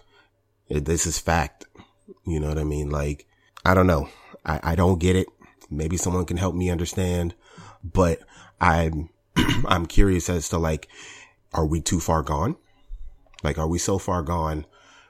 This 0.70 1.06
is 1.06 1.18
fact. 1.18 1.66
You 2.26 2.40
know 2.40 2.48
what 2.48 2.58
I 2.58 2.64
mean? 2.64 2.88
Like, 2.88 3.26
I 3.62 3.74
don't 3.74 3.86
know. 3.86 4.08
I, 4.46 4.60
I 4.62 4.74
don't 4.76 4.98
get 5.00 5.16
it. 5.16 5.26
Maybe 5.68 5.96
someone 5.96 6.24
can 6.24 6.36
help 6.36 6.54
me 6.54 6.70
understand, 6.70 7.34
but 7.82 8.20
I'm, 8.60 9.10
I'm 9.66 9.86
curious 9.86 10.30
as 10.30 10.48
to 10.50 10.58
like, 10.58 10.88
are 11.52 11.66
we 11.66 11.80
too 11.80 12.00
far 12.00 12.22
gone? 12.22 12.56
Like, 13.42 13.58
are 13.58 13.68
we 13.68 13.78
so 13.78 13.98
far 13.98 14.22
gone 14.22 14.64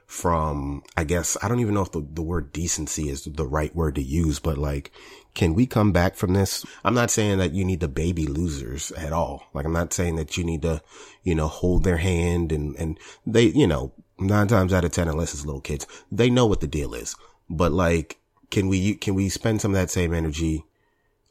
from, 0.07 0.83
I 0.95 1.03
guess, 1.03 1.37
I 1.41 1.47
don't 1.47 1.59
even 1.59 1.73
know 1.73 1.81
if 1.81 1.91
the, 1.91 2.05
the 2.13 2.21
word 2.21 2.53
decency 2.53 3.09
is 3.09 3.25
the 3.25 3.45
right 3.45 3.75
word 3.75 3.95
to 3.95 4.01
use, 4.01 4.39
but 4.39 4.57
like, 4.57 4.91
can 5.33 5.53
we 5.53 5.67
come 5.67 5.91
back 5.91 6.15
from 6.15 6.33
this? 6.33 6.65
I'm 6.83 6.93
not 6.93 7.11
saying 7.11 7.37
that 7.37 7.51
you 7.53 7.63
need 7.63 7.81
to 7.81 7.87
baby 7.87 8.25
losers 8.25 8.91
at 8.93 9.13
all. 9.13 9.43
Like, 9.53 9.65
I'm 9.65 9.73
not 9.73 9.93
saying 9.93 10.15
that 10.15 10.37
you 10.37 10.43
need 10.43 10.63
to, 10.63 10.81
you 11.23 11.35
know, 11.35 11.47
hold 11.47 11.83
their 11.83 11.97
hand 11.97 12.51
and, 12.51 12.75
and 12.77 12.97
they, 13.25 13.43
you 13.43 13.67
know, 13.67 13.91
nine 14.17 14.47
times 14.47 14.73
out 14.73 14.85
of 14.85 14.91
10, 14.91 15.07
unless 15.07 15.33
it's 15.33 15.45
little 15.45 15.61
kids, 15.61 15.85
they 16.11 16.29
know 16.29 16.45
what 16.45 16.61
the 16.61 16.67
deal 16.67 16.93
is. 16.93 17.15
But 17.49 17.71
like, 17.71 18.17
can 18.49 18.67
we, 18.67 18.95
can 18.95 19.15
we 19.15 19.29
spend 19.29 19.61
some 19.61 19.71
of 19.71 19.79
that 19.79 19.91
same 19.91 20.13
energy 20.13 20.65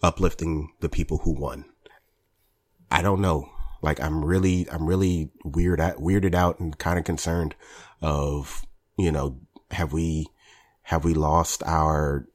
uplifting 0.03 0.73
the 0.81 0.89
people 0.89 1.19
who 1.19 1.33
won? 1.33 1.65
I 2.91 3.03
don't 3.03 3.21
know. 3.21 3.51
Like 3.83 4.01
I'm 4.01 4.25
really, 4.25 4.69
I'm 4.71 4.87
really 4.87 5.31
weird 5.45 5.81
weirded 5.81 6.35
out 6.35 6.61
and 6.61 6.77
kind 6.79 6.99
of 6.99 7.05
concerned 7.05 7.55
of, 8.01 8.67
you 8.99 9.13
know, 9.13 9.39
have 9.71 9.93
we, 9.93 10.27
have 10.83 11.05
we 11.05 11.15
lost 11.15 11.63
our, 11.65 12.29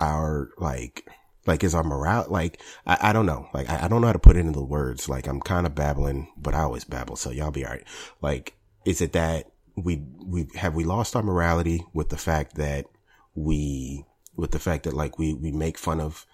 our 0.00 0.50
like, 0.58 1.06
like 1.46 1.64
is 1.64 1.74
our 1.74 1.82
morale, 1.82 2.26
like, 2.28 2.60
I, 2.86 3.10
I 3.10 3.12
don't 3.12 3.26
know. 3.26 3.48
Like, 3.52 3.68
I, 3.68 3.84
I 3.84 3.88
don't 3.88 4.00
know 4.00 4.06
how 4.06 4.12
to 4.12 4.18
put 4.18 4.36
it 4.36 4.40
into 4.40 4.52
the 4.52 4.64
words. 4.64 5.08
Like 5.08 5.26
I'm 5.26 5.40
kind 5.40 5.66
of 5.66 5.74
babbling, 5.74 6.28
but 6.36 6.54
I 6.54 6.60
always 6.60 6.84
babble. 6.84 7.16
So 7.16 7.30
y'all 7.30 7.50
be 7.50 7.64
all 7.64 7.72
right. 7.72 7.84
Like, 8.20 8.54
is 8.84 9.00
it 9.00 9.12
that 9.12 9.50
we, 9.76 10.02
we, 10.24 10.48
have 10.56 10.74
we 10.74 10.84
lost 10.84 11.16
our 11.16 11.22
morality 11.22 11.84
with 11.92 12.10
the 12.10 12.16
fact 12.16 12.56
that 12.56 12.86
we, 13.34 14.04
with 14.36 14.50
the 14.50 14.58
fact 14.58 14.84
that 14.84 14.94
like 14.94 15.18
we, 15.18 15.34
we 15.34 15.52
make 15.52 15.78
fun 15.78 16.00
of 16.00 16.26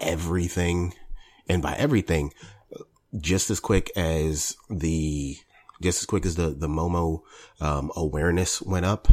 everything 0.00 0.94
and 1.48 1.62
by 1.62 1.74
everything, 1.74 2.32
just 3.18 3.50
as 3.50 3.60
quick 3.60 3.90
as 3.96 4.56
the, 4.70 5.36
just 5.82 6.02
as 6.02 6.06
quick 6.06 6.26
as 6.26 6.36
the, 6.36 6.50
the 6.50 6.68
Momo, 6.68 7.22
um, 7.60 7.90
awareness 7.96 8.62
went 8.62 8.86
up 8.86 9.08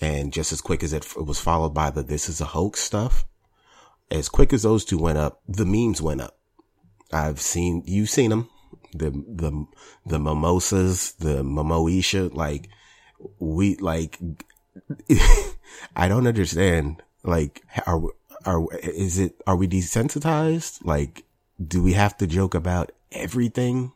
and 0.00 0.32
just 0.32 0.52
as 0.52 0.60
quick 0.60 0.82
as 0.82 0.92
it, 0.92 1.04
it 1.16 1.26
was 1.26 1.40
followed 1.40 1.74
by 1.74 1.90
the 1.90 2.02
this 2.02 2.28
is 2.28 2.40
a 2.40 2.46
hoax 2.46 2.80
stuff, 2.80 3.24
as 4.10 4.28
quick 4.28 4.52
as 4.52 4.62
those 4.62 4.84
two 4.84 4.98
went 4.98 5.18
up, 5.18 5.40
the 5.48 5.64
memes 5.64 6.02
went 6.02 6.20
up. 6.20 6.38
I've 7.12 7.40
seen, 7.40 7.82
you've 7.86 8.10
seen 8.10 8.30
them, 8.30 8.50
the, 8.92 9.10
the, 9.10 9.66
the 10.06 10.18
mimosas, 10.18 11.12
the 11.12 11.42
Momoisha, 11.42 12.34
like 12.34 12.68
we, 13.38 13.76
like, 13.76 14.18
I 15.96 16.08
don't 16.08 16.26
understand. 16.26 17.02
Like, 17.22 17.62
are, 17.86 18.02
are, 18.44 18.66
is 18.82 19.18
it, 19.18 19.40
are 19.46 19.56
we 19.56 19.68
desensitized? 19.68 20.84
Like, 20.84 21.24
do 21.64 21.82
we 21.82 21.92
have 21.92 22.16
to 22.18 22.26
joke 22.26 22.54
about 22.54 22.92
everything? 23.12 23.92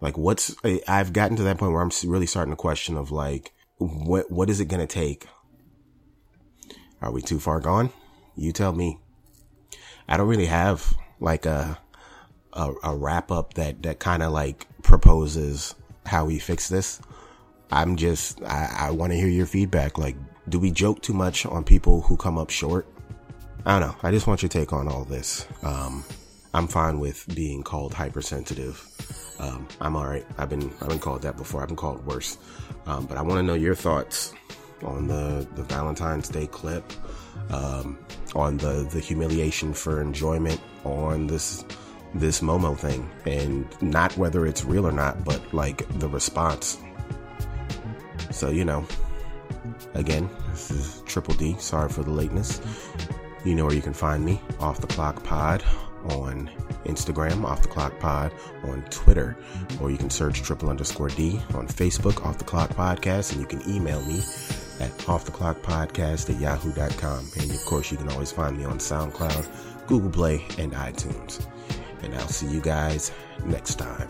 Like 0.00 0.16
what's, 0.16 0.56
I've 0.88 1.12
gotten 1.12 1.36
to 1.36 1.42
that 1.42 1.58
point 1.58 1.72
where 1.72 1.82
I'm 1.82 1.90
really 2.04 2.26
starting 2.26 2.52
to 2.52 2.56
question 2.56 2.96
of 2.96 3.10
like, 3.10 3.52
what, 3.76 4.30
what 4.30 4.48
is 4.48 4.60
it 4.60 4.66
going 4.66 4.80
to 4.80 4.86
take? 4.86 5.26
Are 7.02 7.12
we 7.12 7.22
too 7.22 7.40
far 7.40 7.60
gone? 7.60 7.90
You 8.36 8.52
tell 8.52 8.72
me. 8.72 8.98
I 10.08 10.16
don't 10.16 10.28
really 10.28 10.46
have 10.46 10.94
like 11.18 11.44
a, 11.44 11.78
a, 12.52 12.72
a 12.82 12.96
wrap 12.96 13.30
up 13.30 13.54
that, 13.54 13.82
that 13.82 13.98
kind 13.98 14.22
of 14.22 14.32
like 14.32 14.66
proposes 14.82 15.74
how 16.06 16.24
we 16.24 16.38
fix 16.38 16.68
this. 16.68 17.00
I'm 17.70 17.96
just, 17.96 18.42
I, 18.42 18.86
I 18.86 18.90
want 18.90 19.12
to 19.12 19.18
hear 19.18 19.28
your 19.28 19.46
feedback. 19.46 19.98
Like, 19.98 20.16
do 20.50 20.58
we 20.58 20.70
joke 20.70 21.00
too 21.00 21.14
much 21.14 21.46
on 21.46 21.64
people 21.64 22.02
who 22.02 22.16
come 22.16 22.36
up 22.36 22.50
short? 22.50 22.86
I 23.64 23.78
don't 23.78 23.88
know. 23.88 23.96
I 24.02 24.10
just 24.10 24.26
want 24.26 24.42
your 24.42 24.48
take 24.48 24.72
on 24.72 24.88
all 24.88 25.04
this. 25.04 25.46
Um, 25.62 26.04
I'm 26.52 26.66
fine 26.66 26.98
with 26.98 27.24
being 27.34 27.62
called 27.62 27.94
hypersensitive. 27.94 28.84
Um, 29.38 29.68
I'm 29.80 29.96
all 29.96 30.06
right. 30.06 30.26
I've 30.38 30.50
been 30.50 30.70
I've 30.80 30.88
been 30.88 30.98
called 30.98 31.22
that 31.22 31.36
before. 31.36 31.62
I've 31.62 31.68
been 31.68 31.76
called 31.76 32.04
worse. 32.04 32.36
Um, 32.86 33.06
but 33.06 33.16
I 33.16 33.22
want 33.22 33.38
to 33.38 33.42
know 33.42 33.54
your 33.54 33.74
thoughts 33.74 34.34
on 34.82 35.06
the 35.06 35.46
the 35.54 35.62
Valentine's 35.62 36.28
Day 36.28 36.46
clip, 36.48 36.92
um, 37.50 37.98
on 38.34 38.56
the 38.56 38.88
the 38.90 39.00
humiliation 39.00 39.72
for 39.72 40.00
enjoyment, 40.00 40.60
on 40.84 41.28
this 41.28 41.64
this 42.14 42.40
Momo 42.40 42.76
thing, 42.76 43.08
and 43.24 43.66
not 43.80 44.16
whether 44.16 44.46
it's 44.46 44.64
real 44.64 44.86
or 44.86 44.92
not, 44.92 45.24
but 45.24 45.40
like 45.54 45.86
the 46.00 46.08
response. 46.08 46.78
So 48.32 48.50
you 48.50 48.64
know, 48.64 48.84
again, 49.94 50.28
this 50.50 50.70
is 50.70 51.02
Triple 51.06 51.34
D. 51.34 51.56
Sorry 51.58 51.88
for 51.88 52.02
the 52.02 52.10
lateness. 52.10 52.60
You 53.44 53.54
know 53.54 53.64
where 53.64 53.74
you 53.74 53.82
can 53.82 53.94
find 53.94 54.24
me, 54.24 54.40
Off 54.58 54.80
the 54.80 54.86
Clock 54.86 55.22
Pod 55.24 55.64
on 56.04 56.50
Instagram, 56.84 57.44
Off 57.44 57.62
the 57.62 57.68
Clock 57.68 57.98
Pod, 57.98 58.32
on 58.64 58.82
Twitter, 58.90 59.36
or 59.80 59.90
you 59.90 59.98
can 59.98 60.10
search 60.10 60.42
triple 60.42 60.70
underscore 60.70 61.08
D 61.08 61.40
on 61.54 61.66
Facebook, 61.68 62.24
Off 62.24 62.38
the 62.38 62.44
Clock 62.44 62.70
Podcast, 62.70 63.32
and 63.32 63.40
you 63.40 63.46
can 63.46 63.66
email 63.68 64.02
me 64.02 64.22
at 64.80 65.08
Off 65.08 65.24
the 65.24 65.30
Clock 65.30 65.60
Podcast 65.62 66.34
at 66.34 66.40
yahoo.com. 66.40 67.30
And 67.38 67.50
of 67.50 67.64
course, 67.64 67.90
you 67.90 67.98
can 67.98 68.08
always 68.08 68.32
find 68.32 68.56
me 68.56 68.64
on 68.64 68.78
SoundCloud, 68.78 69.86
Google 69.86 70.10
Play, 70.10 70.44
and 70.58 70.72
iTunes. 70.72 71.46
And 72.02 72.14
I'll 72.14 72.28
see 72.28 72.46
you 72.46 72.60
guys 72.60 73.12
next 73.44 73.76
time. 73.76 74.08